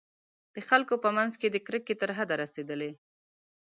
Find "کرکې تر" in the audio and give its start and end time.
1.67-2.09